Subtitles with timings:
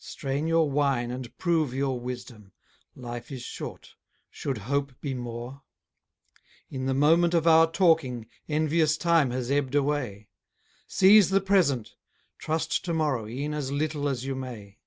[0.00, 2.50] Strain your wine and prove your wisdom;
[2.96, 3.94] life is short;
[4.28, 5.62] should hope be more?
[6.68, 10.30] In the moment of our talking, envious time has ebb'd away.
[10.88, 11.94] Seize the present;
[12.38, 14.80] trust to morrow e'en as little as you may.